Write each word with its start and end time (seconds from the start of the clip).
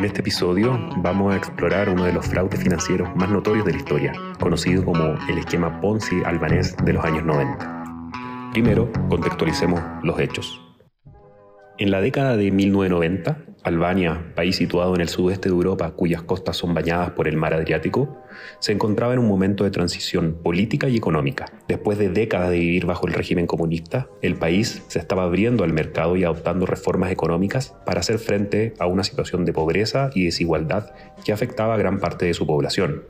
En 0.00 0.06
este 0.06 0.22
episodio 0.22 0.80
vamos 0.96 1.34
a 1.34 1.36
explorar 1.36 1.90
uno 1.90 2.04
de 2.04 2.14
los 2.14 2.26
fraudes 2.26 2.58
financieros 2.58 3.14
más 3.16 3.28
notorios 3.28 3.66
de 3.66 3.72
la 3.72 3.76
historia, 3.76 4.12
conocido 4.38 4.82
como 4.82 5.04
el 5.28 5.36
esquema 5.36 5.78
Ponzi 5.82 6.24
albanés 6.24 6.74
de 6.78 6.94
los 6.94 7.04
años 7.04 7.22
90. 7.26 8.50
Primero, 8.50 8.90
contextualicemos 9.10 9.78
los 10.02 10.18
hechos. 10.18 10.69
En 11.80 11.90
la 11.90 12.02
década 12.02 12.36
de 12.36 12.50
1990, 12.50 13.38
Albania, 13.62 14.32
país 14.34 14.56
situado 14.56 14.94
en 14.94 15.00
el 15.00 15.08
sudeste 15.08 15.48
de 15.48 15.54
Europa 15.54 15.90
cuyas 15.92 16.20
costas 16.20 16.58
son 16.58 16.74
bañadas 16.74 17.12
por 17.12 17.26
el 17.26 17.38
mar 17.38 17.54
Adriático, 17.54 18.18
se 18.58 18.72
encontraba 18.72 19.14
en 19.14 19.18
un 19.18 19.26
momento 19.26 19.64
de 19.64 19.70
transición 19.70 20.34
política 20.42 20.90
y 20.90 20.98
económica. 20.98 21.46
Después 21.68 21.96
de 21.96 22.10
décadas 22.10 22.50
de 22.50 22.58
vivir 22.58 22.84
bajo 22.84 23.06
el 23.06 23.14
régimen 23.14 23.46
comunista, 23.46 24.08
el 24.20 24.34
país 24.36 24.82
se 24.88 24.98
estaba 24.98 25.22
abriendo 25.22 25.64
al 25.64 25.72
mercado 25.72 26.18
y 26.18 26.24
adoptando 26.24 26.66
reformas 26.66 27.12
económicas 27.12 27.74
para 27.86 28.00
hacer 28.00 28.18
frente 28.18 28.74
a 28.78 28.86
una 28.86 29.02
situación 29.02 29.46
de 29.46 29.54
pobreza 29.54 30.10
y 30.14 30.26
desigualdad 30.26 30.92
que 31.24 31.32
afectaba 31.32 31.76
a 31.76 31.78
gran 31.78 31.98
parte 31.98 32.26
de 32.26 32.34
su 32.34 32.46
población. 32.46 33.04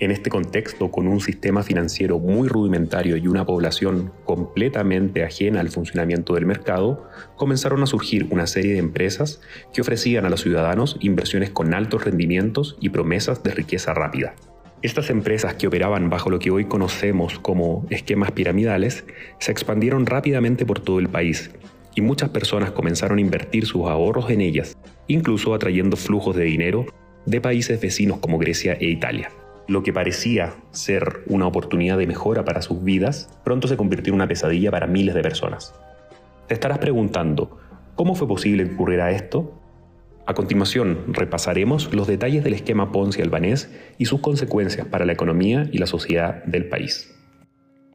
En 0.00 0.10
este 0.10 0.28
contexto, 0.28 0.90
con 0.90 1.06
un 1.06 1.20
sistema 1.20 1.62
financiero 1.62 2.18
muy 2.18 2.48
rudimentario 2.48 3.16
y 3.16 3.28
una 3.28 3.46
población 3.46 4.12
completamente 4.24 5.22
ajena 5.22 5.60
al 5.60 5.68
funcionamiento 5.68 6.34
del 6.34 6.46
mercado, 6.46 7.08
comenzaron 7.36 7.80
a 7.82 7.86
surgir 7.86 8.26
una 8.30 8.48
serie 8.48 8.72
de 8.72 8.80
empresas 8.80 9.40
que 9.72 9.82
ofrecían 9.82 10.26
a 10.26 10.30
los 10.30 10.40
ciudadanos 10.40 10.96
inversiones 11.00 11.50
con 11.50 11.74
altos 11.74 12.04
rendimientos 12.04 12.76
y 12.80 12.88
promesas 12.88 13.44
de 13.44 13.52
riqueza 13.52 13.94
rápida. 13.94 14.34
Estas 14.82 15.10
empresas 15.10 15.54
que 15.54 15.68
operaban 15.68 16.10
bajo 16.10 16.28
lo 16.28 16.40
que 16.40 16.50
hoy 16.50 16.64
conocemos 16.64 17.38
como 17.38 17.86
esquemas 17.88 18.32
piramidales 18.32 19.04
se 19.38 19.52
expandieron 19.52 20.06
rápidamente 20.06 20.66
por 20.66 20.80
todo 20.80 20.98
el 20.98 21.08
país 21.08 21.52
y 21.94 22.00
muchas 22.00 22.30
personas 22.30 22.72
comenzaron 22.72 23.18
a 23.18 23.20
invertir 23.20 23.64
sus 23.64 23.86
ahorros 23.86 24.28
en 24.28 24.40
ellas, 24.40 24.76
incluso 25.06 25.54
atrayendo 25.54 25.96
flujos 25.96 26.34
de 26.34 26.44
dinero 26.44 26.84
de 27.26 27.40
países 27.40 27.80
vecinos 27.80 28.18
como 28.18 28.38
Grecia 28.38 28.74
e 28.74 28.86
Italia. 28.86 29.30
Lo 29.66 29.82
que 29.82 29.92
parecía 29.92 30.54
ser 30.72 31.22
una 31.26 31.46
oportunidad 31.46 31.96
de 31.96 32.06
mejora 32.06 32.44
para 32.44 32.60
sus 32.60 32.84
vidas, 32.84 33.30
pronto 33.44 33.66
se 33.66 33.78
convirtió 33.78 34.10
en 34.10 34.16
una 34.16 34.28
pesadilla 34.28 34.70
para 34.70 34.86
miles 34.86 35.14
de 35.14 35.22
personas. 35.22 35.74
Te 36.48 36.54
estarás 36.54 36.78
preguntando, 36.78 37.58
¿cómo 37.94 38.14
fue 38.14 38.28
posible 38.28 38.66
que 38.66 38.74
ocurriera 38.74 39.10
esto? 39.10 39.58
A 40.26 40.34
continuación, 40.34 40.98
repasaremos 41.08 41.94
los 41.94 42.06
detalles 42.06 42.44
del 42.44 42.54
esquema 42.54 42.92
Ponzi 42.92 43.22
albanés 43.22 43.70
y 43.96 44.04
sus 44.04 44.20
consecuencias 44.20 44.86
para 44.86 45.06
la 45.06 45.12
economía 45.12 45.68
y 45.72 45.78
la 45.78 45.86
sociedad 45.86 46.44
del 46.44 46.66
país. 46.66 47.14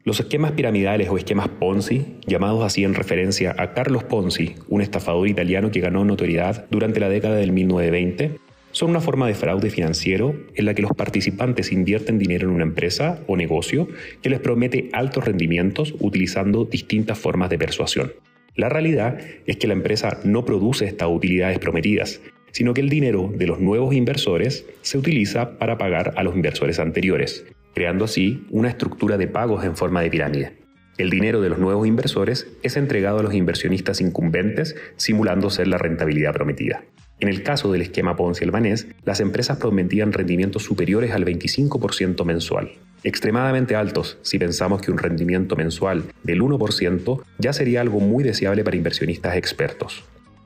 Los 0.02 0.18
esquemas 0.18 0.52
piramidales 0.52 1.08
o 1.08 1.18
esquemas 1.18 1.48
Ponzi, 1.48 2.16
llamados 2.26 2.64
así 2.64 2.84
en 2.84 2.94
referencia 2.94 3.54
a 3.58 3.74
Carlos 3.74 4.02
Ponzi, 4.02 4.54
un 4.68 4.80
estafador 4.80 5.28
italiano 5.28 5.70
que 5.70 5.80
ganó 5.80 6.04
notoriedad 6.04 6.66
durante 6.70 7.00
la 7.00 7.08
década 7.08 7.36
del 7.36 7.52
1920, 7.52 8.38
son 8.72 8.90
una 8.90 9.00
forma 9.00 9.26
de 9.26 9.34
fraude 9.34 9.70
financiero 9.70 10.34
en 10.54 10.64
la 10.64 10.74
que 10.74 10.82
los 10.82 10.92
participantes 10.92 11.72
invierten 11.72 12.18
dinero 12.18 12.48
en 12.48 12.54
una 12.54 12.64
empresa 12.64 13.22
o 13.26 13.36
negocio 13.36 13.88
que 14.22 14.30
les 14.30 14.40
promete 14.40 14.88
altos 14.92 15.24
rendimientos 15.24 15.94
utilizando 15.98 16.64
distintas 16.64 17.18
formas 17.18 17.50
de 17.50 17.58
persuasión. 17.58 18.12
La 18.54 18.68
realidad 18.68 19.18
es 19.46 19.56
que 19.56 19.66
la 19.66 19.74
empresa 19.74 20.20
no 20.24 20.44
produce 20.44 20.84
estas 20.84 21.08
utilidades 21.08 21.58
prometidas, 21.58 22.20
sino 22.52 22.74
que 22.74 22.80
el 22.80 22.88
dinero 22.88 23.32
de 23.34 23.46
los 23.46 23.60
nuevos 23.60 23.94
inversores 23.94 24.66
se 24.82 24.98
utiliza 24.98 25.58
para 25.58 25.78
pagar 25.78 26.14
a 26.16 26.22
los 26.22 26.34
inversores 26.34 26.78
anteriores, 26.78 27.46
creando 27.74 28.04
así 28.04 28.44
una 28.50 28.68
estructura 28.68 29.16
de 29.16 29.28
pagos 29.28 29.64
en 29.64 29.76
forma 29.76 30.02
de 30.02 30.10
pirámide. 30.10 30.52
El 30.98 31.10
dinero 31.10 31.40
de 31.40 31.48
los 31.48 31.58
nuevos 31.58 31.86
inversores 31.86 32.48
es 32.62 32.76
entregado 32.76 33.20
a 33.20 33.22
los 33.22 33.34
inversionistas 33.34 34.00
incumbentes 34.00 34.76
simulando 34.96 35.48
ser 35.48 35.68
la 35.68 35.78
rentabilidad 35.78 36.34
prometida. 36.34 36.84
En 37.20 37.28
el 37.28 37.42
caso 37.42 37.70
del 37.70 37.82
esquema 37.82 38.16
Ponzi 38.16 38.44
albanés, 38.44 38.86
las 39.04 39.20
empresas 39.20 39.58
prometían 39.58 40.12
rendimientos 40.12 40.64
superiores 40.64 41.12
al 41.12 41.26
25% 41.26 42.24
mensual, 42.24 42.72
extremadamente 43.04 43.76
altos 43.76 44.18
si 44.22 44.38
pensamos 44.38 44.80
que 44.80 44.90
un 44.90 44.96
rendimiento 44.96 45.54
mensual 45.54 46.04
del 46.22 46.40
1% 46.40 47.22
ya 47.38 47.52
sería 47.52 47.82
algo 47.82 48.00
muy 48.00 48.24
deseable 48.24 48.64
para 48.64 48.78
inversionistas 48.78 49.36
expertos. 49.36 50.02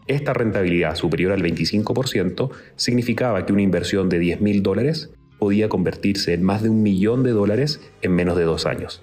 Esta 0.08 0.32
rentabilidad 0.32 0.96
superior 0.96 1.32
al 1.32 1.42
25% 1.42 2.50
significaba 2.74 3.46
que 3.46 3.52
una 3.52 3.62
inversión 3.62 4.08
de 4.08 4.18
10 4.18 4.40
mil 4.40 4.62
dólares 4.62 5.10
podía 5.38 5.68
convertirse 5.68 6.34
en 6.34 6.42
más 6.42 6.62
de 6.62 6.70
un 6.70 6.82
millón 6.82 7.22
de 7.22 7.30
dólares 7.30 7.80
en 8.02 8.12
menos 8.12 8.36
de 8.36 8.44
dos 8.44 8.66
años. 8.66 9.02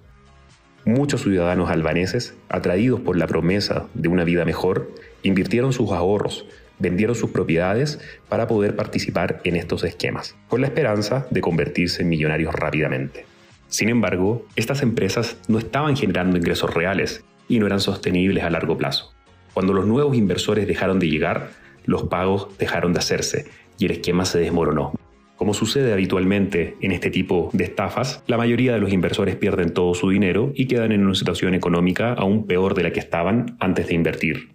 Muchos 0.83 1.21
ciudadanos 1.21 1.69
albaneses, 1.69 2.35
atraídos 2.49 2.99
por 2.99 3.15
la 3.15 3.27
promesa 3.27 3.87
de 3.93 4.09
una 4.09 4.23
vida 4.23 4.45
mejor, 4.45 4.91
invirtieron 5.23 5.73
sus 5.73 5.91
ahorros, 5.91 6.45
vendieron 6.81 7.15
sus 7.15 7.31
propiedades 7.31 7.99
para 8.27 8.47
poder 8.47 8.75
participar 8.75 9.39
en 9.43 9.55
estos 9.55 9.83
esquemas, 9.83 10.35
con 10.47 10.61
la 10.61 10.67
esperanza 10.67 11.27
de 11.29 11.41
convertirse 11.41 12.01
en 12.01 12.09
millonarios 12.09 12.53
rápidamente. 12.53 13.25
Sin 13.67 13.87
embargo, 13.87 14.45
estas 14.55 14.81
empresas 14.81 15.37
no 15.47 15.57
estaban 15.57 15.95
generando 15.95 16.37
ingresos 16.37 16.73
reales 16.73 17.23
y 17.47 17.59
no 17.59 17.67
eran 17.67 17.79
sostenibles 17.79 18.43
a 18.43 18.49
largo 18.49 18.77
plazo. 18.77 19.13
Cuando 19.53 19.73
los 19.73 19.85
nuevos 19.85 20.17
inversores 20.17 20.67
dejaron 20.67 20.99
de 20.99 21.09
llegar, 21.09 21.51
los 21.85 22.03
pagos 22.03 22.49
dejaron 22.57 22.93
de 22.93 22.99
hacerse 22.99 23.45
y 23.77 23.85
el 23.85 23.91
esquema 23.91 24.25
se 24.25 24.39
desmoronó. 24.39 24.93
Como 25.41 25.53
sucede 25.53 25.91
habitualmente 25.91 26.75
en 26.81 26.91
este 26.91 27.09
tipo 27.09 27.49
de 27.53 27.63
estafas, 27.63 28.23
la 28.27 28.37
mayoría 28.37 28.73
de 28.73 28.79
los 28.79 28.93
inversores 28.93 29.35
pierden 29.35 29.73
todo 29.73 29.95
su 29.95 30.09
dinero 30.09 30.51
y 30.53 30.67
quedan 30.67 30.91
en 30.91 31.03
una 31.03 31.15
situación 31.15 31.55
económica 31.55 32.13
aún 32.13 32.45
peor 32.45 32.75
de 32.75 32.83
la 32.83 32.91
que 32.91 32.99
estaban 32.99 33.57
antes 33.59 33.87
de 33.87 33.95
invertir. 33.95 34.49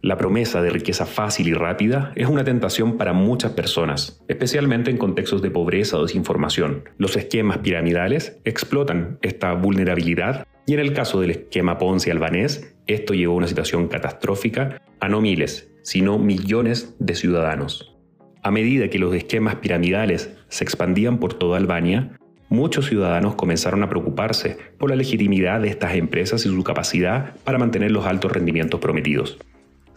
La 0.00 0.16
promesa 0.16 0.62
de 0.62 0.70
riqueza 0.70 1.06
fácil 1.06 1.48
y 1.48 1.54
rápida 1.54 2.12
es 2.14 2.28
una 2.28 2.44
tentación 2.44 2.98
para 2.98 3.12
muchas 3.12 3.52
personas, 3.52 4.22
especialmente 4.28 4.92
en 4.92 4.96
contextos 4.96 5.42
de 5.42 5.50
pobreza 5.50 5.98
o 5.98 6.04
desinformación. 6.04 6.84
Los 6.98 7.16
esquemas 7.16 7.58
piramidales 7.58 8.38
explotan 8.44 9.18
esta 9.22 9.52
vulnerabilidad 9.54 10.46
y 10.66 10.74
en 10.74 10.80
el 10.80 10.92
caso 10.92 11.20
del 11.20 11.32
esquema 11.32 11.78
Ponzi 11.78 12.10
albanés, 12.10 12.76
esto 12.86 13.12
llevó 13.12 13.32
a 13.32 13.38
una 13.38 13.48
situación 13.48 13.88
catastrófica 13.88 14.80
a 15.00 15.08
no 15.08 15.20
miles, 15.20 15.68
sino 15.82 16.16
millones 16.16 16.94
de 17.00 17.16
ciudadanos. 17.16 17.96
A 18.44 18.52
medida 18.52 18.88
que 18.90 19.00
los 19.00 19.12
esquemas 19.14 19.56
piramidales 19.56 20.30
se 20.48 20.62
expandían 20.62 21.18
por 21.18 21.34
toda 21.34 21.58
Albania, 21.58 22.16
muchos 22.48 22.86
ciudadanos 22.86 23.34
comenzaron 23.34 23.82
a 23.82 23.88
preocuparse 23.88 24.58
por 24.78 24.90
la 24.90 24.96
legitimidad 24.96 25.60
de 25.60 25.70
estas 25.70 25.96
empresas 25.96 26.46
y 26.46 26.48
su 26.48 26.62
capacidad 26.62 27.34
para 27.42 27.58
mantener 27.58 27.90
los 27.90 28.06
altos 28.06 28.30
rendimientos 28.30 28.78
prometidos. 28.78 29.38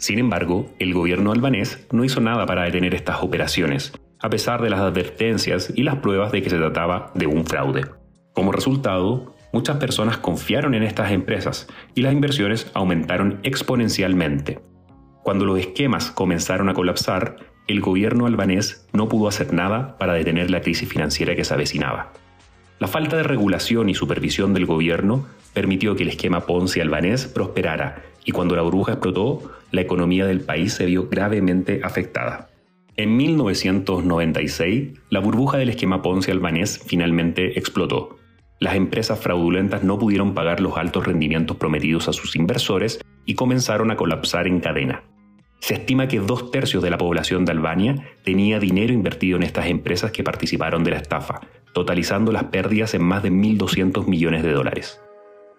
Sin 0.01 0.17
embargo, 0.17 0.67
el 0.79 0.95
gobierno 0.95 1.31
albanés 1.31 1.85
no 1.91 2.03
hizo 2.03 2.21
nada 2.21 2.47
para 2.47 2.63
detener 2.63 2.95
estas 2.95 3.21
operaciones, 3.21 3.93
a 4.19 4.31
pesar 4.31 4.59
de 4.63 4.71
las 4.71 4.79
advertencias 4.79 5.71
y 5.75 5.83
las 5.83 5.97
pruebas 5.97 6.31
de 6.31 6.41
que 6.41 6.49
se 6.49 6.57
trataba 6.57 7.11
de 7.13 7.27
un 7.27 7.45
fraude. 7.45 7.85
Como 8.33 8.51
resultado, 8.51 9.35
muchas 9.53 9.77
personas 9.77 10.17
confiaron 10.17 10.73
en 10.73 10.81
estas 10.81 11.11
empresas 11.11 11.67
y 11.93 12.01
las 12.01 12.13
inversiones 12.13 12.71
aumentaron 12.73 13.41
exponencialmente. 13.43 14.59
Cuando 15.21 15.45
los 15.45 15.59
esquemas 15.59 16.09
comenzaron 16.09 16.67
a 16.69 16.73
colapsar, 16.73 17.35
el 17.67 17.79
gobierno 17.79 18.25
albanés 18.25 18.87
no 18.93 19.07
pudo 19.07 19.27
hacer 19.27 19.53
nada 19.53 19.99
para 19.99 20.13
detener 20.13 20.49
la 20.49 20.61
crisis 20.61 20.89
financiera 20.89 21.35
que 21.35 21.45
se 21.45 21.53
avecinaba. 21.53 22.11
La 22.79 22.87
falta 22.87 23.17
de 23.17 23.23
regulación 23.23 23.87
y 23.87 23.93
supervisión 23.93 24.55
del 24.55 24.65
gobierno 24.65 25.27
permitió 25.53 25.95
que 25.95 26.03
el 26.03 26.09
esquema 26.09 26.41
Ponzi 26.41 26.79
albanés 26.79 27.27
prosperara 27.27 28.03
y 28.25 28.31
cuando 28.31 28.55
la 28.55 28.61
burbuja 28.61 28.93
explotó, 28.93 29.51
la 29.71 29.81
economía 29.81 30.25
del 30.25 30.41
país 30.41 30.73
se 30.73 30.85
vio 30.85 31.09
gravemente 31.09 31.81
afectada. 31.83 32.49
En 32.97 33.17
1996, 33.17 34.99
la 35.09 35.19
burbuja 35.19 35.57
del 35.57 35.69
esquema 35.69 36.01
Ponzi 36.01 36.29
albanés 36.31 36.79
finalmente 36.85 37.57
explotó. 37.57 38.17
Las 38.59 38.75
empresas 38.75 39.19
fraudulentas 39.19 39.83
no 39.83 39.97
pudieron 39.97 40.33
pagar 40.33 40.59
los 40.59 40.77
altos 40.77 41.07
rendimientos 41.07 41.57
prometidos 41.57 42.07
a 42.07 42.13
sus 42.13 42.35
inversores 42.35 43.01
y 43.25 43.33
comenzaron 43.33 43.89
a 43.89 43.95
colapsar 43.95 44.45
en 44.45 44.59
cadena. 44.59 45.03
Se 45.61 45.75
estima 45.75 46.07
que 46.07 46.19
dos 46.19 46.51
tercios 46.51 46.83
de 46.83 46.89
la 46.89 46.97
población 46.97 47.45
de 47.45 47.53
Albania 47.53 47.95
tenía 48.23 48.59
dinero 48.59 48.93
invertido 48.93 49.37
en 49.37 49.43
estas 49.43 49.67
empresas 49.67 50.11
que 50.11 50.23
participaron 50.23 50.83
de 50.83 50.91
la 50.91 50.97
estafa, 50.97 51.41
totalizando 51.73 52.31
las 52.31 52.45
pérdidas 52.45 52.93
en 52.93 53.03
más 53.03 53.23
de 53.23 53.31
1.200 53.31 54.05
millones 54.07 54.43
de 54.43 54.51
dólares. 54.51 55.01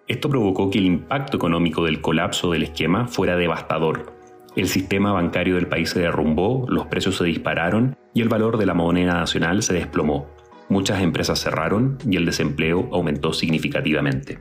Esto 0.07 0.29
provocó 0.29 0.69
que 0.69 0.79
el 0.79 0.85
impacto 0.85 1.37
económico 1.37 1.85
del 1.85 2.01
colapso 2.01 2.51
del 2.51 2.63
esquema 2.63 3.07
fuera 3.07 3.37
devastador. 3.37 4.13
El 4.55 4.67
sistema 4.67 5.13
bancario 5.13 5.55
del 5.55 5.67
país 5.67 5.91
se 5.91 6.01
derrumbó, 6.01 6.65
los 6.67 6.87
precios 6.87 7.15
se 7.15 7.23
dispararon 7.23 7.95
y 8.13 8.21
el 8.21 8.27
valor 8.27 8.57
de 8.57 8.65
la 8.65 8.73
moneda 8.73 9.13
nacional 9.13 9.63
se 9.63 9.73
desplomó. 9.73 10.27
Muchas 10.67 11.01
empresas 11.01 11.39
cerraron 11.39 11.97
y 12.05 12.17
el 12.17 12.25
desempleo 12.25 12.89
aumentó 12.91 13.31
significativamente. 13.31 14.39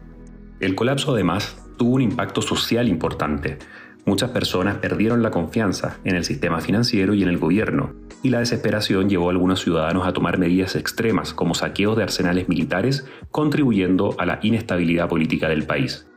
El 0.59 0.75
colapso 0.75 1.13
además 1.13 1.57
tuvo 1.79 1.95
un 1.95 2.03
impacto 2.03 2.43
social 2.43 2.89
importante, 2.89 3.59
Muchas 4.05 4.31
personas 4.31 4.79
perdieron 4.79 5.23
la 5.23 5.31
confianza 5.31 5.99
en 6.05 6.17
el 6.17 6.25
sistema 6.25 6.61
financiero 6.61 7.15
y 7.15 7.23
en 7.23 7.29
el 7.29 7.39
gobierno, 7.39 7.95
y 8.23 8.31
la 8.31 8.41
desesperación 8.41 9.09
llevó 9.09 9.29
a 9.29 9.33
algunos 9.33 9.61
ciudadanos 9.61 10.07
a 10.07 10.13
tomar 10.13 10.39
medidas 10.39 10.75
extremas 10.75 11.33
como 11.33 11.55
saqueos 11.55 11.97
de 11.97 12.03
arsenales 12.03 12.49
militares, 12.49 13.07
contribuyendo 13.31 14.17
a 14.19 14.27
la 14.27 14.41
inestabilidad 14.43 15.09
política 15.09 15.49
del 15.49 15.67
país. 15.67 16.09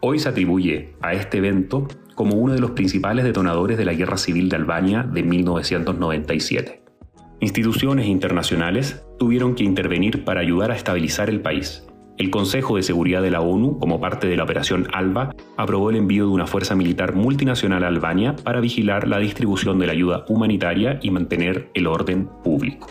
Hoy 0.00 0.18
se 0.18 0.28
atribuye 0.28 0.94
a 1.02 1.12
este 1.12 1.38
evento 1.38 1.86
como 2.16 2.36
uno 2.36 2.54
de 2.54 2.60
los 2.60 2.72
principales 2.72 3.24
detonadores 3.24 3.78
de 3.78 3.84
la 3.84 3.94
guerra 3.94 4.16
civil 4.16 4.48
de 4.48 4.56
Albania 4.56 5.02
de 5.04 5.22
1997. 5.22 6.82
Instituciones 7.38 8.06
internacionales 8.06 9.04
tuvieron 9.18 9.54
que 9.54 9.64
intervenir 9.64 10.24
para 10.24 10.40
ayudar 10.40 10.70
a 10.70 10.76
estabilizar 10.76 11.30
el 11.30 11.40
país. 11.40 11.86
El 12.20 12.28
Consejo 12.28 12.76
de 12.76 12.82
Seguridad 12.82 13.22
de 13.22 13.30
la 13.30 13.40
ONU, 13.40 13.78
como 13.78 13.98
parte 13.98 14.26
de 14.26 14.36
la 14.36 14.44
operación 14.44 14.88
ALBA, 14.92 15.34
aprobó 15.56 15.88
el 15.88 15.96
envío 15.96 16.26
de 16.26 16.32
una 16.32 16.46
fuerza 16.46 16.74
militar 16.74 17.14
multinacional 17.14 17.82
a 17.82 17.86
Albania 17.86 18.36
para 18.36 18.60
vigilar 18.60 19.08
la 19.08 19.18
distribución 19.20 19.78
de 19.78 19.86
la 19.86 19.94
ayuda 19.94 20.26
humanitaria 20.28 21.00
y 21.00 21.10
mantener 21.10 21.70
el 21.72 21.86
orden 21.86 22.28
público. 22.44 22.88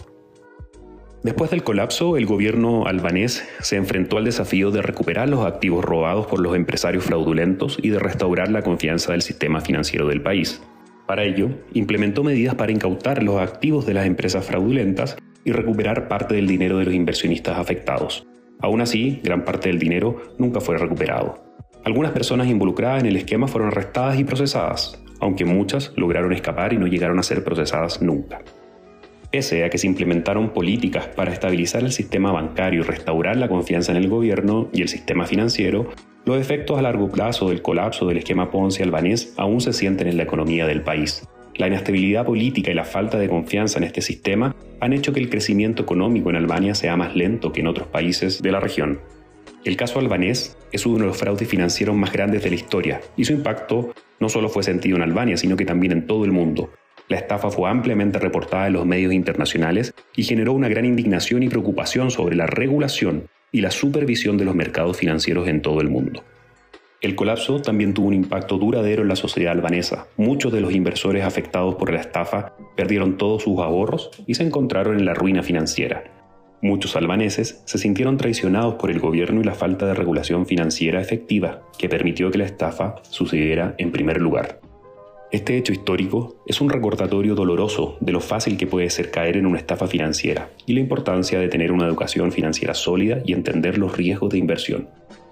Después 1.22 1.52
del 1.52 1.62
colapso, 1.62 2.18
el 2.18 2.26
gobierno 2.26 2.88
albanés 2.88 3.48
se 3.60 3.76
enfrentó 3.76 4.18
al 4.18 4.26
desafío 4.26 4.72
de 4.72 4.82
recuperar 4.82 5.30
los 5.30 5.46
activos 5.46 5.86
robados 5.86 6.26
por 6.26 6.40
los 6.40 6.56
empresarios 6.56 7.04
fraudulentos 7.04 7.78
y 7.84 7.90
de 7.90 8.00
restaurar 8.00 8.50
la 8.50 8.64
confianza 8.64 9.12
del 9.12 9.22
sistema 9.22 9.62
financiero 9.62 10.08
del 10.08 10.24
país. 10.24 10.60
Para 11.06 11.24
ello, 11.24 11.52
implementó 11.74 12.24
medidas 12.24 12.56
para 12.56 12.72
incautar 12.72 13.22
los 13.22 13.40
activos 13.40 13.86
de 13.86 13.94
las 13.94 14.08
empresas 14.08 14.44
fraudulentas 14.44 15.18
y 15.46 15.52
recuperar 15.52 16.08
parte 16.08 16.34
del 16.34 16.48
dinero 16.48 16.80
de 16.80 16.86
los 16.86 16.96
inversionistas 16.96 17.60
afectados. 17.60 18.26
Aún 18.62 18.82
así, 18.82 19.22
gran 19.24 19.46
parte 19.46 19.70
del 19.70 19.80
dinero 19.80 20.22
nunca 20.38 20.60
fue 20.60 20.78
recuperado. 20.78 21.44
Algunas 21.86 22.12
personas 22.12 22.48
involucradas 22.48 23.02
en 23.02 23.08
el 23.08 23.16
esquema 23.16 23.48
fueron 23.48 23.70
arrestadas 23.70 24.20
y 24.20 24.26
procesadas, 24.26 25.02
aunque 25.22 25.46
muchas 25.46 25.94
lograron 25.96 26.34
escapar 26.34 26.74
y 26.74 26.78
no 26.78 26.88
llegaron 26.88 27.20
a 27.20 27.24
ser 27.24 27.44
procesadas 27.44 28.02
nunca. 28.02 28.42
Pese 29.32 29.64
a 29.64 29.70
que 29.70 29.78
se 29.78 29.88
implementaron 29.88 30.50
políticas 30.50 31.08
para 31.08 31.32
estabilizar 31.32 31.84
el 31.84 31.92
sistema 31.92 32.32
bancario 32.32 32.82
y 32.82 32.84
restaurar 32.84 33.38
la 33.38 33.48
confianza 33.48 33.92
en 33.92 33.98
el 33.98 34.10
gobierno 34.10 34.70
y 34.74 34.82
el 34.82 34.90
sistema 34.90 35.26
financiero, 35.26 35.90
los 36.26 36.38
efectos 36.38 36.78
a 36.78 36.82
largo 36.82 37.10
plazo 37.10 37.50
del 37.50 37.62
colapso 37.62 38.08
del 38.08 38.18
esquema 38.18 38.52
Ponzi 38.52 38.84
albanés 38.84 39.34
aún 39.38 39.62
se 39.62 39.72
sienten 39.72 40.08
en 40.08 40.18
la 40.18 40.24
economía 40.24 40.66
del 40.66 40.82
país. 40.82 41.28
La 41.60 41.68
inestabilidad 41.68 42.26
política 42.26 42.72
y 42.72 42.74
la 42.74 42.86
falta 42.86 43.20
de 43.20 43.28
confianza 43.28 43.80
en 43.80 43.84
este 43.84 44.02
sistema 44.02 44.56
han 44.80 44.94
hecho 44.94 45.12
que 45.12 45.20
el 45.20 45.30
crecimiento 45.30 45.84
económico 45.84 46.30
en 46.30 46.38
Albania 46.38 46.74
sea 46.74 46.96
más 46.96 47.18
lento 47.18 47.52
que 47.52 47.60
en 47.60 47.68
otros 47.68 47.90
países 47.90 48.42
de 48.42 48.50
la 48.54 48.62
región. 48.62 49.02
El 49.66 49.76
caso 49.76 50.00
albanés 50.00 50.58
es 50.72 50.86
uno 50.86 51.00
de 51.00 51.08
los 51.08 51.18
fraudes 51.18 51.50
financieros 51.50 51.98
más 51.98 52.14
grandes 52.14 52.44
de 52.44 52.50
la 52.52 52.56
historia 52.56 53.02
y 53.18 53.26
su 53.26 53.34
impacto 53.34 53.94
no 54.22 54.30
solo 54.30 54.48
fue 54.48 54.64
sentido 54.64 54.96
en 54.96 55.04
Albania, 55.04 55.36
sino 55.36 55.58
que 55.58 55.66
también 55.66 55.92
en 55.92 56.08
todo 56.08 56.24
el 56.24 56.32
mundo. 56.32 56.72
La 57.10 57.18
estafa 57.18 57.50
fue 57.50 57.70
ampliamente 57.70 58.20
reportada 58.20 58.68
en 58.68 58.74
los 58.74 58.86
medios 58.86 59.12
internacionales 59.12 59.94
y 60.16 60.24
generó 60.24 60.54
una 60.54 60.70
gran 60.70 60.86
indignación 60.86 61.44
y 61.44 61.50
preocupación 61.50 62.10
sobre 62.10 62.38
la 62.38 62.48
regulación 62.48 63.28
y 63.52 63.60
la 63.60 63.72
supervisión 63.72 64.38
de 64.38 64.46
los 64.46 64.56
mercados 64.56 64.96
financieros 64.96 65.50
en 65.50 65.62
todo 65.62 65.82
el 65.82 65.90
mundo. 65.90 66.24
El 67.02 67.16
colapso 67.16 67.62
también 67.62 67.94
tuvo 67.94 68.08
un 68.08 68.14
impacto 68.14 68.58
duradero 68.58 69.04
en 69.04 69.08
la 69.08 69.16
sociedad 69.16 69.54
albanesa. 69.54 70.08
Muchos 70.18 70.52
de 70.52 70.60
los 70.60 70.74
inversores 70.74 71.24
afectados 71.24 71.76
por 71.76 71.94
la 71.94 72.02
estafa 72.02 72.56
perdieron 72.76 73.18
todos 73.18 73.44
sus 73.44 73.58
ahorros 73.60 74.12
y 74.28 74.34
se 74.36 74.44
encontraron 74.44 75.00
en 75.00 75.06
la 75.06 75.14
ruina 75.14 75.42
financiera. 75.42 76.04
Muchos 76.62 76.98
albaneses 76.98 77.62
se 77.64 77.78
sintieron 77.78 78.18
traicionados 78.18 78.76
por 78.76 78.92
el 78.92 79.00
gobierno 79.00 79.40
y 79.40 79.46
la 79.46 79.54
falta 79.54 79.86
de 79.86 79.94
regulación 79.94 80.46
financiera 80.46 81.00
efectiva 81.00 81.62
que 81.78 81.88
permitió 81.88 82.32
que 82.32 82.40
la 82.40 82.44
estafa 82.44 82.96
sucediera 83.10 83.76
en 83.78 83.94
primer 83.94 84.20
lugar. 84.20 84.60
Este 85.32 85.56
hecho 85.56 85.72
histórico 85.72 86.44
es 86.48 86.60
un 86.60 86.70
recordatorio 86.70 87.34
doloroso 87.34 87.96
de 88.02 88.12
lo 88.12 88.20
fácil 88.20 88.58
que 88.58 88.68
puede 88.68 88.90
ser 88.90 89.10
caer 89.10 89.38
en 89.38 89.46
una 89.46 89.60
estafa 89.60 89.88
financiera 89.88 90.50
y 90.66 90.74
la 90.74 90.82
importancia 90.82 91.40
de 91.40 91.48
tener 91.48 91.72
una 91.72 91.86
educación 91.86 92.34
financiera 92.34 92.74
sólida 92.74 93.22
y 93.24 93.32
entender 93.32 93.78
los 93.78 93.96
riesgos 93.96 94.32
de 94.32 94.40
inversión. 94.40 94.90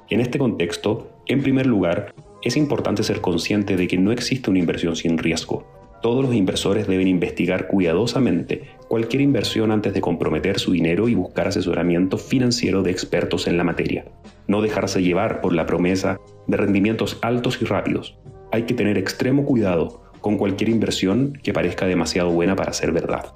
En 0.09 0.21
este 0.21 0.39
contexto, 0.39 1.11
en 1.27 1.41
primer 1.41 1.65
lugar, 1.65 2.13
es 2.43 2.57
importante 2.57 3.03
ser 3.03 3.21
consciente 3.21 3.75
de 3.75 3.87
que 3.87 3.97
no 3.97 4.11
existe 4.11 4.49
una 4.49 4.59
inversión 4.59 4.95
sin 4.95 5.17
riesgo. 5.17 5.65
Todos 6.01 6.23
los 6.23 6.33
inversores 6.33 6.87
deben 6.87 7.07
investigar 7.07 7.67
cuidadosamente 7.67 8.63
cualquier 8.87 9.21
inversión 9.21 9.71
antes 9.71 9.93
de 9.93 10.01
comprometer 10.01 10.59
su 10.59 10.71
dinero 10.71 11.09
y 11.09 11.15
buscar 11.15 11.47
asesoramiento 11.47 12.17
financiero 12.17 12.83
de 12.83 12.91
expertos 12.91 13.47
en 13.47 13.57
la 13.57 13.63
materia. 13.63 14.05
No 14.47 14.61
dejarse 14.61 15.01
llevar 15.01 15.41
por 15.41 15.53
la 15.53 15.65
promesa 15.65 16.19
de 16.45 16.57
rendimientos 16.57 17.17
altos 17.21 17.59
y 17.61 17.65
rápidos 17.65 18.17
hay 18.51 18.63
que 18.63 18.73
tener 18.73 18.97
extremo 18.97 19.45
cuidado 19.45 20.01
con 20.21 20.37
cualquier 20.37 20.69
inversión 20.69 21.33
que 21.43 21.53
parezca 21.53 21.85
demasiado 21.85 22.31
buena 22.31 22.55
para 22.55 22.73
ser 22.73 22.91
verdad. 22.91 23.33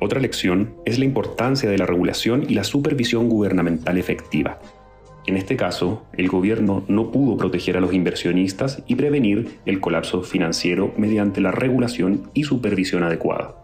Otra 0.00 0.20
lección 0.20 0.76
es 0.84 0.98
la 0.98 1.04
importancia 1.04 1.68
de 1.68 1.78
la 1.78 1.86
regulación 1.86 2.44
y 2.48 2.54
la 2.54 2.64
supervisión 2.64 3.28
gubernamental 3.28 3.98
efectiva. 3.98 4.60
En 5.28 5.36
este 5.36 5.56
caso, 5.56 6.06
el 6.14 6.26
gobierno 6.28 6.84
no 6.88 7.10
pudo 7.10 7.36
proteger 7.36 7.76
a 7.76 7.80
los 7.80 7.92
inversionistas 7.92 8.82
y 8.86 8.94
prevenir 8.94 9.58
el 9.66 9.78
colapso 9.78 10.22
financiero 10.22 10.94
mediante 10.96 11.42
la 11.42 11.50
regulación 11.50 12.30
y 12.32 12.44
supervisión 12.44 13.02
adecuada. 13.02 13.54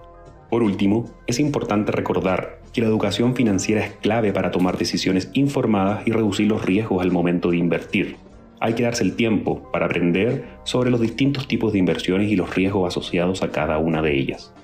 Por 0.51 0.63
último, 0.63 1.07
es 1.27 1.41
importante 1.41 1.91
recordar 1.91 2.61
que 2.75 2.83
la 2.83 2.89
educación 2.89 3.35
financiera 3.35 3.83
es 3.83 3.93
clave 3.93 4.31
para 4.31 4.51
tomar 4.51 4.77
decisiones 4.77 5.31
informadas 5.33 6.07
y 6.07 6.11
reducir 6.11 6.49
los 6.49 6.63
riesgos 6.67 7.01
al 7.03 7.11
momento 7.11 7.51
de 7.51 7.57
invertir 7.57 8.17
hay 8.65 8.73
que 8.73 8.85
darse 8.85 9.05
el 9.05 9.15
tiempo 9.15 9.71
para 9.73 9.85
aprender 9.85 10.45
sobre 10.65 10.91
los 10.91 10.99
distintos 10.99 11.47
tipos 11.47 11.75
de 11.75 11.79
inversiones 11.81 12.31
y 12.31 12.37
los 12.37 12.55
riesgos 12.55 12.89
asociados 12.89 13.43
a 13.43 13.51
cada 13.51 13.77
una 13.77 14.01
de 14.01 14.19
ellas. 14.19 14.55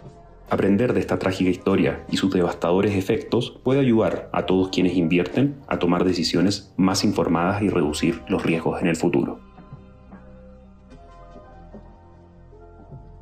Aprender 0.51 0.93
de 0.95 1.01
esta 1.01 1.19
trágica 1.19 1.49
historia 1.49 2.05
y 2.11 2.17
sus 2.17 2.33
devastadores 2.33 2.97
efectos 2.97 3.61
puede 3.63 3.79
ayudar 3.79 4.29
a 4.33 4.47
todos 4.47 4.71
quienes 4.71 4.97
invierten 4.97 5.57
a 5.69 5.79
tomar 5.79 6.05
decisiones 6.05 6.75
más 6.77 7.05
informadas 7.05 7.63
y 7.63 7.69
reducir 7.69 8.21
los 8.29 8.43
riesgos 8.43 8.83
en 8.83 8.89
el 8.89 8.97
futuro. 8.97 9.50